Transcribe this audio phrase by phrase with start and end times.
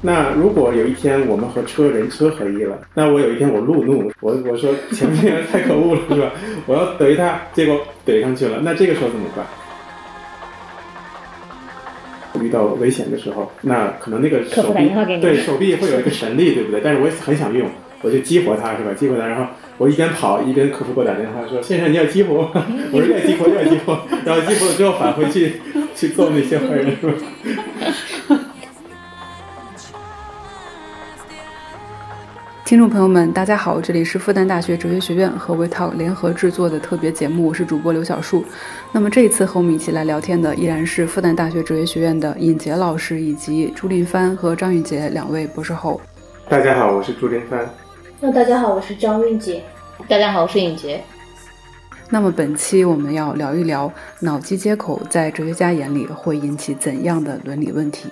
[0.00, 6.30] 那如果有一天我们和车人车合一了，那我有一天我路怒，我我说前面人太可恶了，是吧？
[6.66, 9.44] 我要怼他，结果怼上去了，那这个时候怎么办？
[12.40, 14.88] 遇到危险的时候，那可能那个手臂
[15.20, 16.80] 对手臂会有一个神力，对不对？
[16.82, 17.68] 但是我也很想用，
[18.00, 18.92] 我就激活它，是吧？
[18.96, 19.46] 激活它，然后
[19.78, 22.48] 我一边跑一边客服给我打电话说：“先生，你要激活？”
[22.92, 25.54] 我说：“要激活，要激活。”然后激活了之后返回去
[25.96, 28.37] 去揍那些坏人，是吧？
[32.68, 38.44] 听众朋友们，大家好，这里是复旦大学哲学学院和 WeTalk 联合制作的特别节目，我是主播刘小树。
[38.92, 45.98] 那么这一次和我们一起来聊天的依然是复旦大学哲学学院的尹杰老师以及朱林帆和张玉杰两位博士后。
[46.46, 47.66] 大家好，我是朱林帆。
[48.20, 49.64] 那大家好，我是张韵杰。
[50.06, 51.02] 大家好，我是尹杰。
[52.10, 58.10] 那么本期我们要聊一聊脑机接口在哲学家眼里会引起怎样的伦理问题。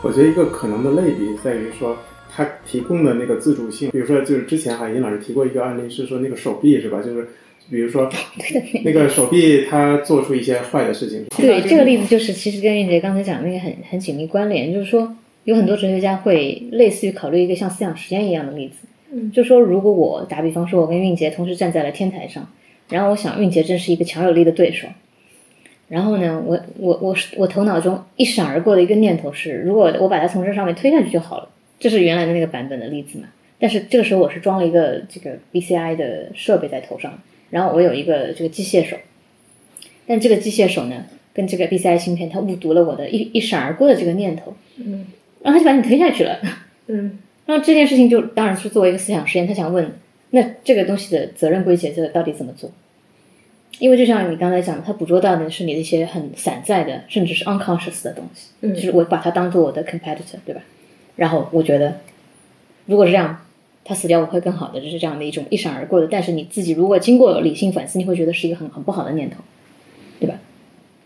[0.00, 1.96] 我觉得一个可能的类比在于说，
[2.30, 7.02] 它提供的那个自主性，比如说就是之前哈尹老师提过一个案例，是说那个手臂是吧？
[7.02, 7.26] 就是
[7.68, 8.08] 比如说
[8.84, 11.24] 那个手臂它做出一些坏的事情。
[11.36, 15.12] 对，这个例子就是其实跟韵杰刚才讲的那个很很紧密关联，就是说
[15.44, 22.48] 有很多哲学家会类似于考虑一个像思想实验一样的例子，嗯，就说如果我打比方说我跟韵杰同时站在了天台上，
[22.88, 24.86] 然后我想韵杰真是一个强有力的对手。
[25.88, 31.48] 然后呢，我我我我头脑中一闪而过的一个念头是，如果我把它从这上面推下去就好了。
[31.80, 33.28] 这是原来的那个版本的例子嘛？
[33.60, 37.16] 但是这个时候我是装了一个这个 BCI 的设备在头上，
[37.50, 38.96] 然后我有一个这个机械手，
[40.04, 45.06] 但这个机械手呢，跟这个 BCI 芯片它误读了我的一一闪而过的这个念头，嗯，
[45.42, 46.40] 然后他就把你推下去了，
[46.88, 49.92] 嗯，然后这件事情就当然是作为一个思想实验，他想问，
[50.30, 52.70] 那这个东西的责任归结，这个到底怎么做？
[53.78, 60.60] 因为就像你刚才讲的，他捕捉到的是你的一些很散在的，甚至是 unconscious 的东西，就是我把它当做我的 competitor，对吧？
[61.14, 62.00] 然后我觉得，
[62.86, 63.44] 如果是这样，
[63.84, 66.08] 他死掉我会更好的，就是这样的一种一闪而过的。
[66.10, 69.36] 但是你自己如果经过理性反思，你会觉得是一个很很不好的念头，
[70.18, 70.34] 对吧？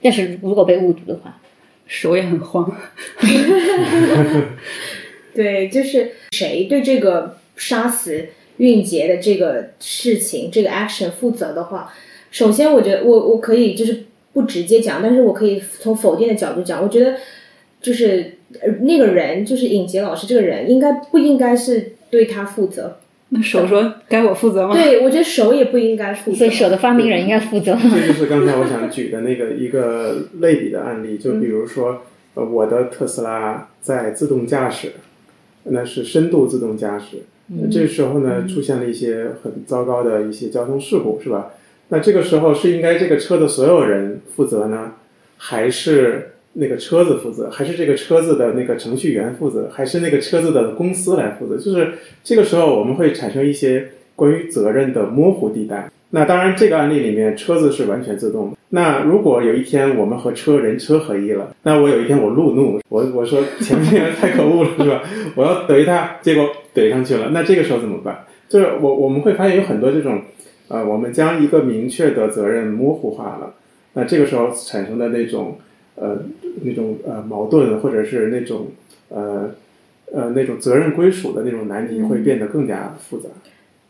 [0.00, 1.38] 但是如果被误读的话，
[1.86, 2.74] 手也很慌。
[5.34, 11.92] 对，就是谁对这个杀死韵杰的这个事情、这个 action 负责的话。
[12.32, 16.82] 首先，我觉得我我可以就是不直接讲，但是我可以从否定的角度讲。
[16.82, 17.14] 我觉得
[17.80, 18.38] 就是
[18.80, 22.96] 那个人，就是尹杰老师这个人，应该不应该是对他负责？
[23.34, 24.74] 那手说该我负责吗？
[24.74, 26.38] 对，我觉得手也不应该负责。
[26.38, 27.74] 所以手的发明人应该负责。
[27.74, 32.02] 这就是刚才我想举的那个一个类比的案例，就比如说，
[32.34, 34.92] 呃，我的特斯拉在自动驾驶，
[35.64, 37.22] 那是深度自动驾驶，
[37.70, 41.50] 这时候呢出现了一些很糟糕的一些交通事故，是吧？
[41.92, 44.92] 那这个时候是应该这个车的所有人负责呢，
[45.36, 51.54] 还是那个车子负责，还是这个车子的那个程序员负责，还是那个车子的公司来负责？
[51.58, 51.92] 就是
[52.24, 55.90] 这个时候我们会产生一些关于责任的模糊地带。
[56.08, 58.56] 那当然，这个案例里面车子是完全自动的。
[58.70, 65.02] 那如果有一天我们和车人车合一了，那我有一天我路怒，我我说前面人太可恶了，是吧？
[65.34, 68.24] 我要怼他，结果怼上去了，那这个时候怎么办？
[68.48, 70.22] 就是我我们会发现有很多这种。
[70.72, 73.54] 呃，我们将一个明确的责任模糊化了，
[73.92, 75.58] 那这个时候产生的那种
[75.96, 76.16] 呃
[76.62, 78.68] 那种呃矛盾，或者是那种
[79.10, 79.50] 呃
[80.10, 83.28] 呃那种责任归属的那种难题，会变得更加复杂。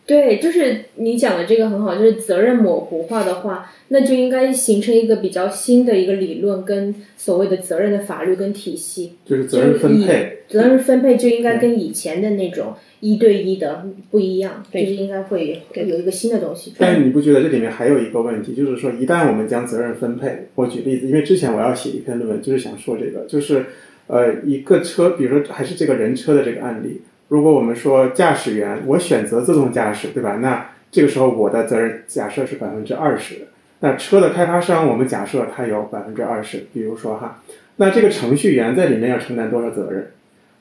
[0.04, 9.12] 对，就是你讲的这个很好，就是责任模糊化的话，那就应该形成一个比较新的一个理论，跟所谓的责任的法律跟体系。
[9.24, 12.74] 就是责任分配，责任分配就应该跟以前的那种。
[13.04, 16.72] 一对一的不一样，就是应该会有一个新的东西。
[16.78, 23.66] 但是你不觉得这里面还有一个问题，就是说一旦我们将责任分配，我举例子，因为之前我要写一篇论文，就是想说这个，就是
[24.06, 27.00] 呃一个车，比如说还是这个人车的这个案例，
[27.32, 30.37] 如果我们说驾驶员我选择自动驾驶，对吧？
[30.43, 33.46] 那这个时候我的责任假设是百分之二十，
[33.81, 37.43] 那车的开发商我们假设他有百分之二十，比如说哈，
[37.76, 40.11] 那这个程序员在里面要承担多少责任？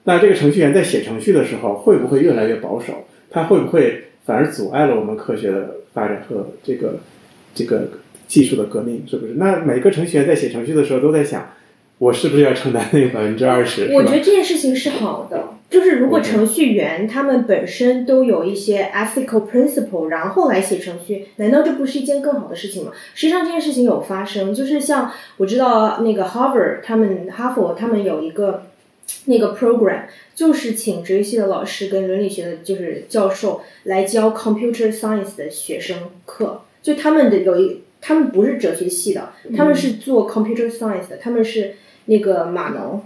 [0.05, 3.05] 那这个程序员在写程序的时候，会不会越来越保守？
[3.29, 6.99] 他会不会反而阻碍了我们科学的发展和这个
[7.53, 7.89] 这个
[8.29, 9.03] 技术的革命？
[9.05, 9.33] 是不是？
[9.33, 11.49] 那每个程序员在写程序的时候都在想，
[12.01, 13.93] 我是不是要承担那个百分之二十？
[13.93, 22.91] 我觉得这件事情是好的，就是如果程序员他们本身都有一些 ethical principle，然后来写程序，难道这不是一件更好的事情吗？
[23.13, 28.63] 实际上这件事情有发生，就是像我知道那个 Harvard 他们哈佛他们有一个。
[29.25, 30.03] 那个 program
[30.33, 36.61] 就是请哲学系的老师跟伦理学的，就是教授来教 computer science 的学生课。
[36.81, 41.73] 就他们的有一他们不是哲学系的，他们是做 computer science 的，他们是
[42.05, 43.01] 那个码农。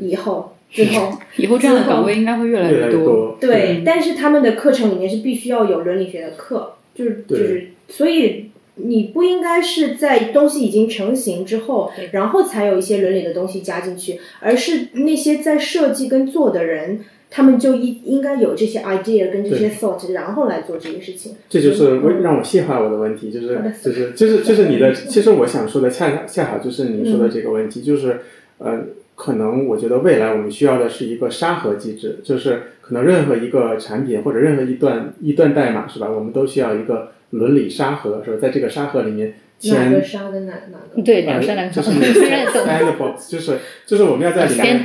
[0.00, 3.36] 以后 之后以后这样的岗位应该会越来越多。
[3.40, 17.00] 对，但是他们的课程里面是必须要有伦理学的课，就是就是，所以你不应该是在东西已经成型之后，然后才有一些伦理的东西加进去，而是那些在设计跟做的人。
[17.34, 21.34] 他们就应应该有这些 idea 跟这些 thought，然后来做这个事情。
[21.48, 24.12] 这就是让我细化我的问题，就是就是。
[24.12, 28.20] 就是就是你的，其实我想说的恰恰好就是你说的这个问题，就是
[28.58, 28.80] 呃，
[29.16, 38.38] 可能我觉得未来我们需要的是一个沙盒机制，就是可能任何一个产品或者任何一段一段代码是吧，我们都需要一个伦理沙盒，是吧？
[38.40, 39.34] 在这个沙盒里面。
[39.64, 41.00] 哪个沙跟哪哪个？
[41.02, 44.84] 对，两个沙两个就是 sandbox， 就是就是我们要在里面，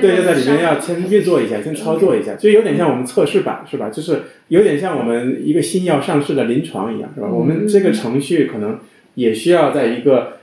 [0.00, 3.90] 对，要在里面要先运作一下，先操作一下，就有点像我们测试版是吧？
[3.90, 7.28] 就是有点像我们一个新药上市的临床一样是吧？
[7.30, 8.80] 我们这个程序可能
[9.14, 10.38] 也需要在一个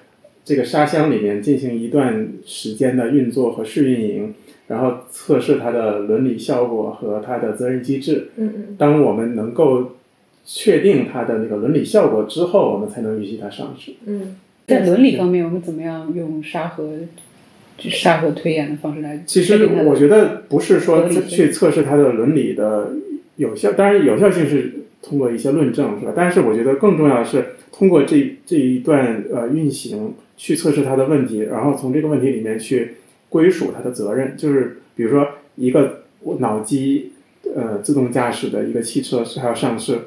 [0.45, 4.33] 这个沙箱里面进行一段时间的运作和试运营，
[4.69, 8.30] 然后测试它的伦理效果和它的责任机制。
[8.38, 8.75] 嗯嗯。
[8.77, 9.97] 当我们能够。
[10.45, 13.94] 确定它的那个伦理效果之后，我们才能允许它上市。
[14.06, 14.36] 嗯，
[14.68, 16.92] 在伦理方面，我们怎么样用沙盒、
[17.80, 19.24] 沙盒推演的方式来？
[19.25, 22.94] 其实我觉得不是说去测试它的伦理的
[23.38, 24.71] 有效，当然有效性是
[25.01, 26.13] 通过一些论证，是吧？
[26.15, 32.97] 但是我觉得更重要的是通过这这一段呃运行去测试它的问题，然后从这个问题里面去
[33.30, 34.36] 归属它的责任。
[34.38, 36.03] 就是比如说一个
[36.38, 37.13] 脑机
[37.56, 39.97] 呃自动驾驶的一个汽车是要上市。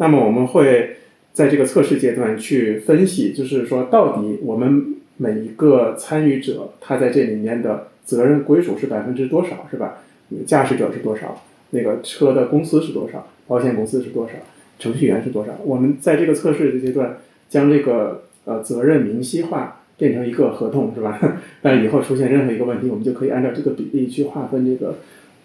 [0.00, 0.96] 那么我们会
[1.34, 9.98] 在这个测试阶段去分析，就是说到底我们每一个参与者他在这里面的责任归属是百分之多少，是吧？
[10.46, 11.42] 驾驶者是多少？
[11.72, 13.26] 那个车的公司是多少？
[13.46, 14.32] 保险公司是多少？
[14.78, 15.52] 程序员是多少？
[15.66, 17.18] 我们在这个测试的阶段
[17.50, 21.20] 将这个呃责任明晰化，变成一个合同，是吧？
[21.60, 24.96] 但以后出现任何一个问题，我们就可以按照这个比例去划分这个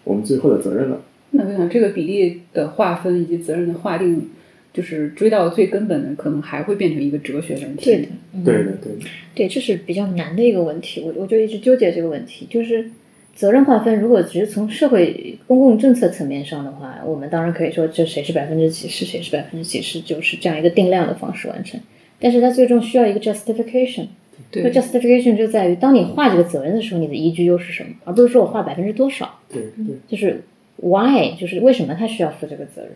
[0.04, 1.02] 我们最后的责任了。
[1.32, 4.30] 那我想这个比例的划分以及责任的划定。
[4.76, 7.84] 就是追到最根本的，可能还会变成一个哲学问题。
[7.86, 8.08] 对的，
[8.44, 9.08] 对的，对的。
[9.34, 11.00] 对，这是比较难的一个问题。
[11.00, 12.90] 我我就一直纠结这个问题，就是
[13.34, 13.98] 责任划分。
[13.98, 21.80] 如果只是从社会公共政策层面上的话，我们当然可以说这谁是百分之几十，谁是百分之几十，就是这样一个定量的方式完成。
[22.20, 24.08] 但是它最终需要一个 justification。
[24.50, 29.40] 对，justification 就在于当你划这个责任的时候，你的依据又是什么，而不是说我划百分之多少。
[29.50, 29.96] 对对。
[30.06, 30.42] 就是
[30.76, 32.92] why，就是为什么他需要负这个责任。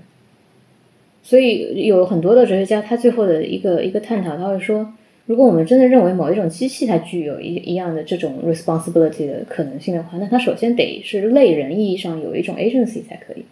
[1.23, 4.93] 所以有很多的哲学家，他最后的一个一个探讨，他会说，
[5.27, 13.45] 如果我们真的认为某一种机器它具有一一样的这种 responsibility 的可能性的话，那它首先得是类人意义上有一种 agency 才可以。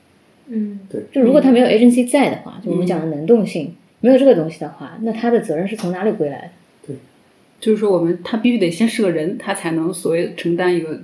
[0.48, 1.02] 嗯，对。
[1.12, 6.50] 就如果它没有 agency 在的话，就我们讲的能动性没有这个东西的话，那它的责任是从哪里归来的？
[7.60, 10.96] 就是说，我们他必须得先是个人，他才能所谓承担一个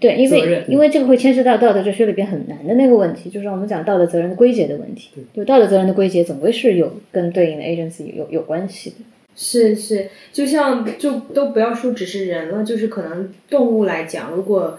[0.00, 5.10] 对，因为因为这个会牵涉到道德哲学里边很难的那个问题，就是我们讲道德责任的归结的问题。
[5.34, 8.96] 就道德责任的归结，总归是有跟对应的 agency 有有关系的。
[9.36, 14.78] 是是，就像就都不要说只是人了，就是可能动物来讲，如果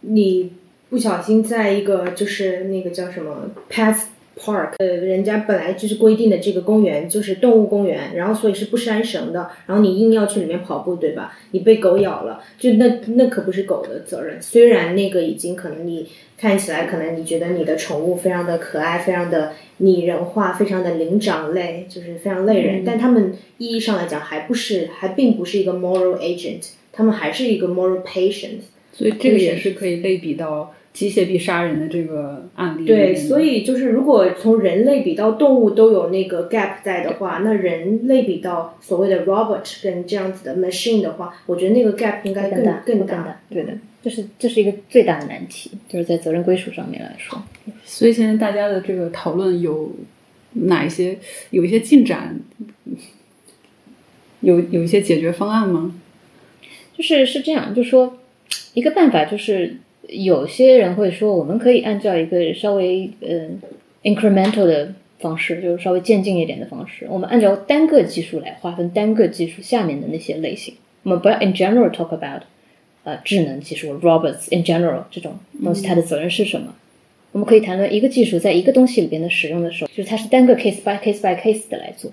[0.00, 0.50] 你
[0.90, 4.06] 不小心在一个就是那个叫什么 pets。
[4.38, 11.36] Park，呃，人家本来就是规定的这个公园就是动物公园，然后所以是不拴绳的，然后你硬要去里面跑步，对吧？
[11.52, 14.40] 你被狗咬了，就那那可不是狗的责任。
[14.40, 16.06] 虽然那个已经可能你
[16.36, 28.60] 看起来可能你觉得你的宠物非常的可爱，非常的拟人化，非常的灵长类，就是非常类人，但他们意义上来讲还不是，还并不是一个 moral agent，他们还是一个 moral patient。
[28.92, 30.74] 所以这个也是可以类比到。
[30.96, 43.42] 机械臂杀人的这个案例，对，所以就是如果从人类比到动物都有那个 gap 在的话，那人类比到所谓的 robot 跟这样子的 machine 的话，我觉得那个 gap 应该更大更大。
[43.50, 47.42] 对的，这是这是一个最大的难题，就是在责任归属上面来说。
[47.84, 49.92] 所以现在大家的这个讨论有
[50.52, 51.18] 哪一些
[51.50, 52.40] 有一些进展，
[54.40, 55.94] 有有一些解决方案吗？
[56.96, 58.16] 就是是这样，就说
[58.72, 59.76] 一个办法就是。
[60.08, 63.60] 有些人会说，我们可以按照一个稍微嗯
[64.02, 70.74] incremental 的方式，就是稍微渐进一点的方式，我们按照单个技术来划分单个技术下面的那些类型。
[71.02, 72.42] 我们不要 in general talk about
[73.04, 76.74] 呃智能技术 robots in general 这种东西它的责任是什么？
[77.32, 82.12] 我们可以谈论一个技术在一个东西里边的使用的时候，就是它是单个 case by case by case 的来做，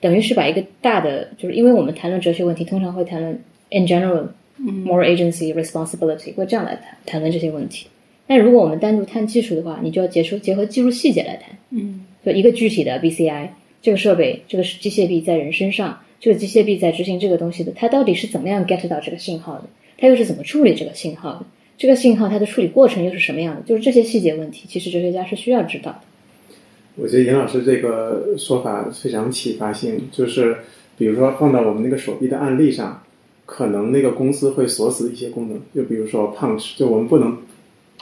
[0.00, 3.38] 等于是把一个大的，就是因为我们谈论哲学问题，通常会谈论
[3.70, 4.26] in general。
[4.58, 7.86] More agency responsibility 会这样来谈谈论这些问题。
[8.26, 11.56] 但如果我们单独谈技术的话，你就要结束结合技术细节来谈。
[11.70, 13.48] 嗯，就一个具体的 BCI
[13.80, 19.64] 这个设备，这个机械臂在人身上，这个机械臂在执行这个东西的，它到底是怎么样 get 到这个信号的？
[19.98, 21.46] 它又是怎么处理这个信号的？
[21.78, 23.62] 这个信号它的处理过程又是什么样的？
[23.62, 26.00] 就是这些细节问题，其实哲学家是需要知道的。
[26.96, 30.56] 我觉得严老师这个说法非常启发性，就是
[30.96, 33.02] 比如说放到我们那个手臂的案例上，
[33.46, 37.34] 可能那个公司会锁死一些功能，就比如说 punch，就我们不能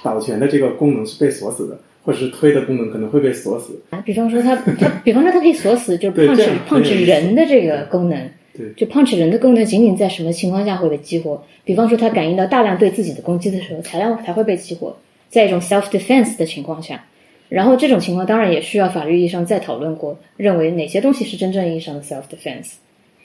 [0.03, 3.79] 导全的这个功能是被锁死的，或者是推的功能可能会被锁死。
[3.91, 8.29] 啊，比方说它它，比方说它可以锁死，就 punch punch 人的这个功能。
[8.57, 11.43] 对就 punch 人的功能仅仅在什么情况下会被激活？
[11.65, 14.97] 比方说，它感应到大量对自己的攻击的时候，才量才会被激活，
[15.29, 17.05] 在一种 self defense 的情况下。
[17.49, 22.75] 然后这种情况当然也需要法律意义上再讨论过，认为哪些东西是真正意义上的 self defense。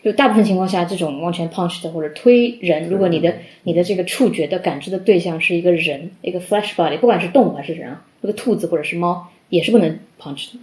[0.04, 10.60] 就大部分情况下，这种完全 punch 的或者推人，如果你的你的这个触觉的感知的对象是一个人，一个 flesh body，不管是动物还是人啊，那个兔子或者是猫，也是不能 punch 的，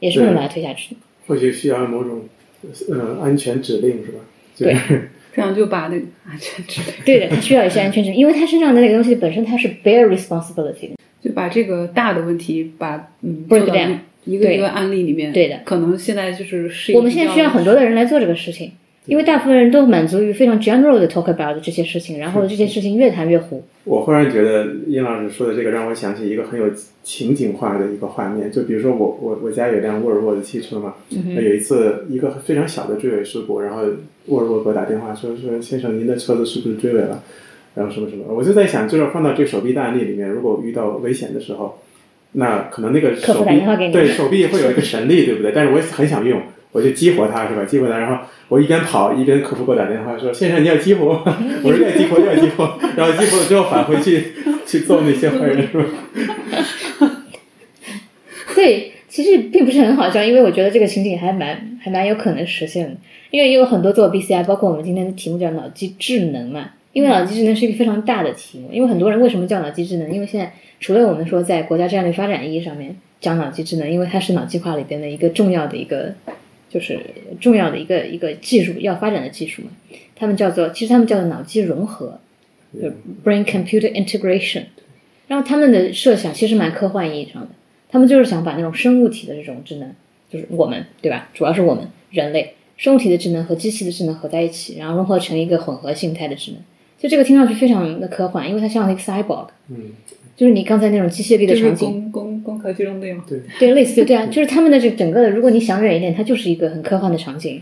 [0.00, 1.00] 也是不能把它推下去的。
[1.26, 2.22] 或许需要某种
[2.88, 4.20] 呃安全指令是吧？
[4.54, 10.96] 就是 这样就把那个安全指令，对的，它需要一些安全指令，因为它身上的那个东西本身它是 bear responsibility 的。
[11.26, 15.32] 就把这个大的问题把嗯 Break down 一个一个案例里面。
[15.32, 18.72] 对的可能现在就是是我们现在需要很多的人来做这个事情，
[19.06, 23.62] 因为大部分人都满足于非常 general 的 talk about 这些事情，然后这些事情越谈越糊。
[23.84, 26.66] 我忽然觉得殷老师说的这个让我想起一个很有
[27.04, 33.82] 情景化的一个画面，就比如说我我我家有辆沃尔沃的汽车嘛，那有一次一个非常小的追尾事故，然后
[34.26, 37.22] 沃尔沃给我打电话说说先生您的车子是不是追尾了，
[37.76, 41.78] 然后什么什么，我就在想，就是放到这个手臂的案例里面，如果遇到危险的时候，
[42.32, 43.60] 那可能那个手臂
[43.92, 45.52] 对手臂会有一个神力，对不对？
[45.54, 46.40] 但是我也很想用，
[46.72, 47.64] 我就激活它是吧？
[47.64, 51.22] 激活它，然后我一边跑一边客服给我打电话说：“先生，你要激活。
[51.62, 54.32] ”我说：“要激活，要激活。”然后激活了之后返回去
[54.66, 55.84] 去揍那些坏人是吧？
[58.54, 62.96] 对，其实并不是很好笑，因为我觉得这个情景还蛮还蛮有可能实现的，
[63.30, 70.10] 因为也有很多做 BCI，包括我们今天的题目叫脑机智能嘛，因为脑机智能是一个非常大的题目，因为很多人为什么叫脑机智能？
[70.10, 70.50] 因为现在
[70.80, 76.14] 除了我们说在国家战略发展意义上面讲脑机智能，因为它是脑计划里边的一个重要的一个
[76.70, 76.98] 就是
[77.38, 79.68] 重要的一个一个技术要发展的技术嘛，
[80.14, 82.18] 他们叫做其实他们叫做脑机融合，
[82.72, 82.88] 就
[83.22, 84.62] brain computer integration，
[85.28, 87.48] 然后他们的设想其实蛮科幻意义上的。
[87.90, 89.90] 他们就是想把那种生物体的这种智能，
[90.30, 91.28] 就是我们对吧？
[91.34, 96.60] 主要是我们人类生物体的智能和机器的智能合在一起，然后融合成一个混合形态的智能。
[96.98, 99.76] 就这个听上去非常的科幻，因为它像一个 cyborg，嗯，
[100.36, 103.24] 就是你刚才那种机械臂的场景，攻攻攻壳机动队嘛。
[103.28, 107.60] 对，对，类似对啊，就是他们的这整个的，如果你想远一点，它就是一个很科幻的场景。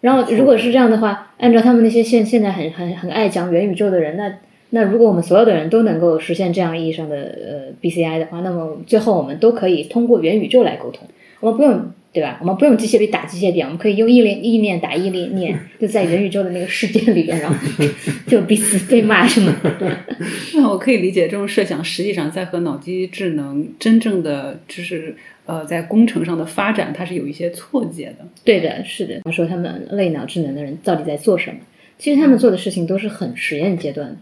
[0.00, 4.34] 然后如果是这样的话，按照他们那些现现在很很很爱讲元宇宙的人，那
[4.70, 11.06] 那如果我们所有的人都能够实现这样意义上的呃 BCI 的话，那么最后我们都可以通过元宇宙来沟通，
[11.42, 12.38] 我们不用对吧？
[12.40, 17.56] 我们不用机械臂打机械臂，我们可以用意念意念打意念念， 就在元宇宙的那个世界里边，然后
[18.28, 19.52] 就彼此对骂什么。
[20.54, 28.26] 那我可以理解这种设想，实际上在和脑机智能真正的就是呃在工程上的发展，它是有一些错节的。
[28.44, 29.20] 对的，是的。
[29.24, 31.56] 他说他们类脑智能的人到底在做什么？
[31.98, 34.16] 其实他们做的事情都是很实验阶段的，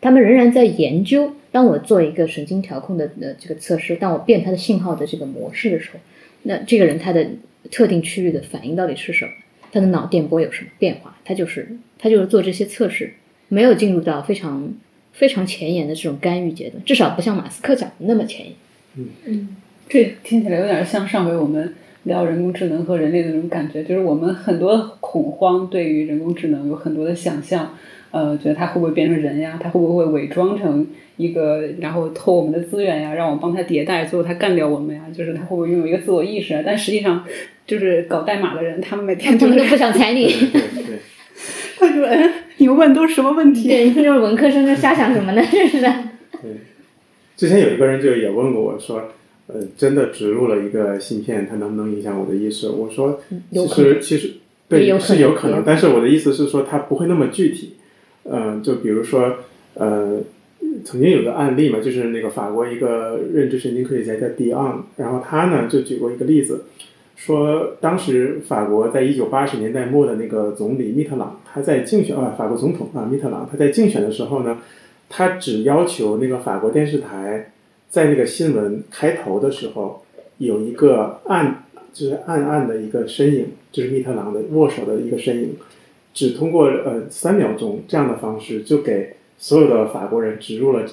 [0.00, 1.32] 他们仍然在研究。
[1.52, 5.98] 当我做一个神经调控的呃这个测试，当我变它的信号的这个模式的时候，
[6.42, 7.26] 那这个人他的
[7.70, 9.30] 特定区域的反应到底是什么？
[9.72, 11.16] 他的脑电波有什么变化？
[11.24, 13.12] 他就是他就是做这些测试，
[13.48, 14.72] 没有进入到非常
[15.12, 18.54] 非常前沿的这种干预阶段，至少不像马斯克讲的那么前沿。
[18.96, 19.56] 嗯嗯
[19.88, 21.74] 这听起来有点像上回我们
[22.04, 27.76] 聊人工智能和人类的那种感觉，就是我们很多恐慌对于人工智能有很多的想象，
[28.10, 29.58] 呃，觉得他会不会变成人呀？
[29.62, 30.86] 他会不会伪装成
[31.16, 35.02] 一个，然后偷我们的资源呀，让我们帮他迭代，最后他干掉我们呀？
[35.12, 36.62] 就是他会不会拥有一个自我意识啊？
[36.64, 37.24] 但实际上，
[37.66, 40.26] 就是搞代码的人，他们每天就是不想睬你。
[40.26, 40.98] 对对，
[41.78, 45.42] 他说：“哎，你们问都是什么问题？”对，这种文科生在瞎想什么呢？
[45.50, 45.92] 这是的。
[46.42, 46.52] 对，
[47.36, 49.02] 之前有一个人就也问过我说，
[49.48, 52.68] 呃，真的植入了一个芯片，它能不能影响我的意识？
[52.68, 53.20] 我说，
[53.50, 54.30] 其实其实
[54.68, 57.74] 对有是有可能，但是我的意思是说，它不会那么具体。
[58.30, 59.36] 嗯、就比如说，
[59.74, 60.20] 呃，
[60.84, 66.64] 曾经有个案例嘛，就是那个法国一个认知神经科学家叫迪昂，然后他呢就举过一个例子，
[67.14, 74.58] 说当时法国在一九八十年代末的那个总理密特朗，他在竞选啊，法国总统啊，密特朗他在竞选的时候呢，
[75.08, 77.52] 他只要求那个法国电视台
[77.88, 80.02] 在那个新闻开头的时候
[80.38, 85.54] 有一个暗，就是暗暗的一个身影，就是密特朗的握手的一个身影，
[86.16, 90.86] 只通过呃三秒钟这样的方式，就给所有的法国人植入了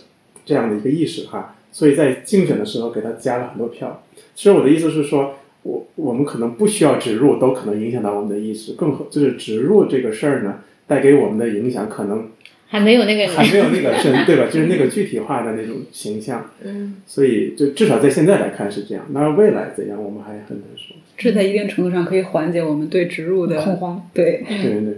[0.44, 4.04] 这样的一个意识哈，所以在竞选的时候给他加了很多票。
[4.36, 8.74] 其实我的意思是说，我我们可能不需要植入，都可能影响到我们的意识。
[8.74, 12.28] 更就是植入这个事儿呢，带给我们的影响可能
[12.68, 14.48] 还没有那个还没有那个深，对吧？
[14.52, 16.50] 就是那个具体化的那种形象。
[16.66, 19.06] 嗯，所以就至少在现在来看是这样。
[19.12, 20.98] 那未来怎样，我们还很难说。
[21.16, 24.10] 这在一定程度上可以缓解我们对植入的恐慌。
[24.14, 24.98] 对，对对对。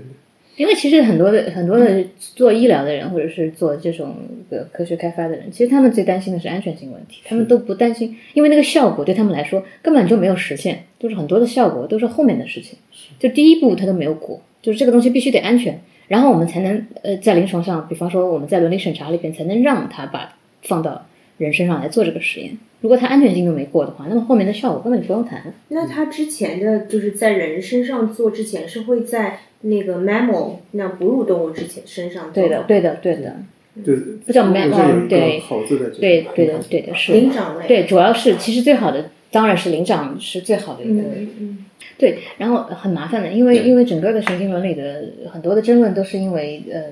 [0.58, 4.16] 因为其实很多的很多的做医疗的人，或者是做这种
[4.50, 7.22] 的科学开发的人，其实他们最担心的是安全性问题。
[7.26, 12.78] 他们都不担心，因为那个效果对他们来说根本就没有实现，就是很多的效果都是后面的事情。
[13.20, 21.06] 就第一步他都没有过，就是这个东西必须得安全，然后我们才能呃在临床上，比方说我们在伦理审查里边才能让他把放到
[21.38, 22.58] 人身上来做这个实验。
[22.80, 25.42] 如果他安全性都没过的话，那么后面的效果根本就不用谈。
[25.70, 29.40] 那他之前的就是在人身上做之前是会在。
[29.68, 33.36] 那个 mammal 那哺乳动物之前身上对的，对的，对的，
[33.84, 41.02] 对不叫 mammal，对，猴子的，对，对的，对的，是灵长类，对，主要是其实最好的当然是灵长是最好的一个，
[41.40, 41.66] 嗯，
[41.98, 46.84] 对，然后很麻烦的，因为因为整个的神经伦理的很多的争论都是因为呃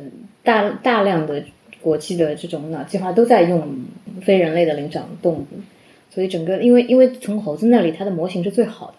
[0.43, 1.43] 大大量的
[1.79, 3.85] 国际的这种脑计划都在用
[4.23, 5.45] 非人类的灵长动物，
[6.09, 8.93] 所以整个因为因为从猴子那里它的模型是最好的，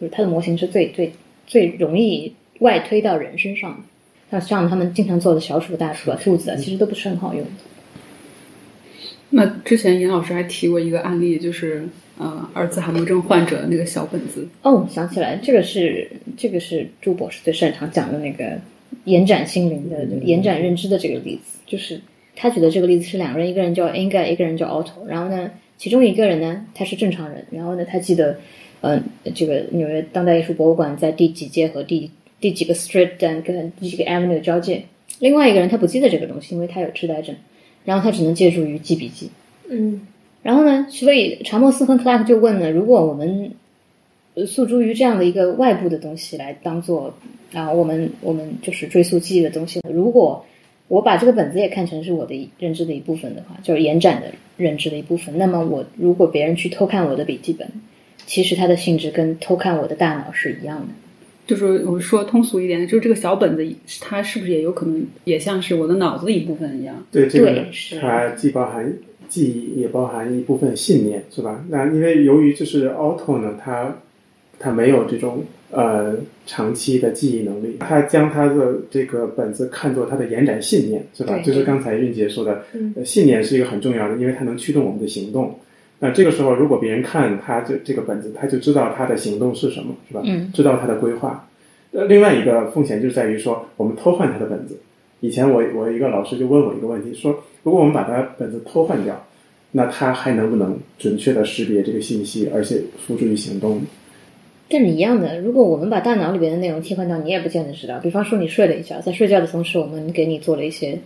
[0.00, 1.12] 就是它的模型是最最
[1.46, 2.34] 最容易。
[2.64, 3.84] 外推到人身上，
[4.30, 7.44] 那像他们经常做的小鼠、大鼠啊、兔子啊，其实都不是很好用。
[9.28, 14.48] 那之前严老师还提过一个案例，就是呃，阿尔兹海默症患者的那个小本子。
[14.62, 18.58] 哦，想起来，这个是这个是朱博士最擅长讲的那个
[19.04, 21.58] 延展心灵的、延展认知的这个例子。
[21.66, 22.00] 就是
[22.34, 25.04] 他举的这个例子是两个人，一个人叫 Inga，一个人叫 Otto。
[25.06, 27.44] 然后呢，其中一个人呢，他是正常人。
[27.50, 28.38] 然后呢，他记得，
[28.80, 29.02] 嗯，
[29.34, 32.10] 这个纽约当代艺术博物馆在第几届和第。
[32.40, 34.82] 第几个 street 跟第几个 avenue 交界？
[35.20, 37.34] 另外一个人他不记得这个东西，因为他有痴呆症，
[37.84, 39.30] 然后他只能借助于记笔记。
[39.68, 40.00] 嗯，
[40.42, 43.52] 然后呢，所以查莫斯和 Clark 就问了：如果我们
[44.46, 47.14] 诉诸于这样的一个外部的东西来当做
[47.52, 50.44] 啊，我们我们就是追溯记忆的东西，如果
[50.88, 57.66] 我把这个本子也看成是我的认知的一部分的话，就是延展的认知的一部分，那么我如果别人去偷看我的笔记本，
[58.26, 60.88] 其实它的性质跟偷看我的大脑是一样的。
[61.46, 63.66] 就是我们说通俗一点的，就是这个小本子，
[64.00, 67.04] 它是不是也有可能也像是我的脑子的一部分一样？
[67.12, 67.64] 对，这个
[68.00, 68.90] 它既包含
[69.28, 71.64] 记忆，也包含一部分信念，是吧？
[71.68, 73.94] 那因为由于就是 auto 呢，它
[74.58, 81.38] 它没有这种呃长期的记忆能力，它将它的这个本子看作它的延展信念，是吧？
[81.40, 82.64] 就是刚才韵姐说的，
[83.04, 85.54] 信念是一个很重要的，因为它能驱动我们的行动。
[86.00, 90.20] 那这个时候，如果别人看他这这个本子，他就知道他的行动是什么，是吧？
[90.24, 90.50] 嗯。
[90.52, 91.48] 知道他的规划。
[91.92, 94.78] 呃，另外一个风险就在于说，我们偷换他的本子。
[95.20, 99.18] 以前我我一个老师就问我一个问题，说如果我们把他本子偷换掉，
[99.70, 103.80] 那他还能不能准确的识别这个信息，而且付诸于行动？
[104.68, 107.98] 但是一样的，如果我们把大脑里边的内容替换掉，你也不见得知道。
[108.00, 110.98] 比方说，你睡了一觉，在睡觉的同时，我们给你做了一些，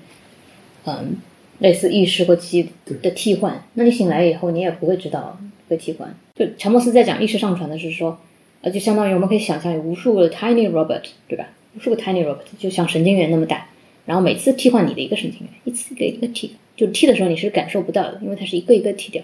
[0.85, 1.17] 嗯。
[1.59, 6.15] 类似意识或记忆的替换，那你醒来以后，你也不会知道会替换。
[6.35, 8.19] 就乔莫斯在讲意识上传的是说，
[8.63, 11.49] 呃，就相当于我们可以想象有无数个 tiny robot，对吧？
[11.77, 13.67] 无数个 tiny robot 就像神经元那么大，
[14.07, 19.23] 然后每次替换你的一个神经元，一次给一个替，就替的时候你是感受不到的，因为它是一个一个替掉。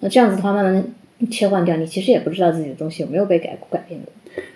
[0.00, 0.94] 那这样子的话，慢慢
[1.28, 4.12] 切换掉，你其实也不知道自己的东西有没有被改改变过。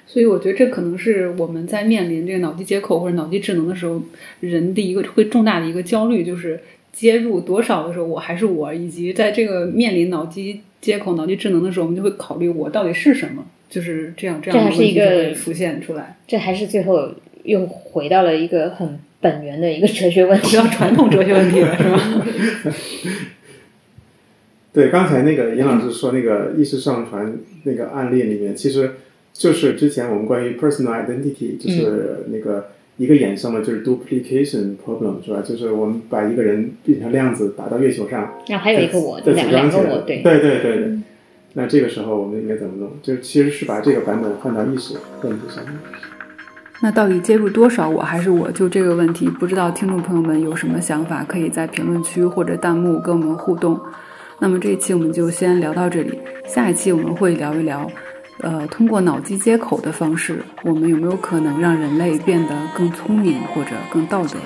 [0.06, 4.00] 所以我觉得这可能是我们在面临这个脑机接口或者脑机智能的时候，
[4.40, 6.60] 人的一个会重大的一个焦虑，就是
[6.92, 16.16] 接入多少的时候我还是我，以及在这个面临脑机接口、脑机智能的时候，我们就会考虑我到底是什么，就是这样这样的问题会浮现出来。
[16.26, 17.10] 这还是最后
[17.42, 22.26] 又回到了一个很本源的一个哲学问题，要传统哲学问题了，是吗？
[24.74, 28.90] 对，刚才那个严老师说那个意识上传那个案例里面，其实。
[29.36, 35.42] 就是之前我们关于 personal identity，就是那个一个衍生的，就是 duplication problem，是吧？
[35.44, 40.98] 就是我们把一个人变成量子打到月球上，然后还有一个我，再组装起来，对对对对对。
[41.54, 42.92] 那这个时候我们应该怎么弄？
[43.02, 45.74] 就其实是把这个版本换到意识问题上面。
[46.80, 48.48] 那到底接入多少我还是我？
[48.52, 51.24] 就这个问题，不知道听众朋友们有什么想法？
[51.24, 53.80] 可以在评论区或者弹幕跟我们互动。
[54.38, 57.90] 那么这一期我们就先聊到这里，下一期我们会聊一聊。
[58.40, 64.36] 呃，通过脑机接口的方式，我们有没有可能让人类变得更聪明或者更道德？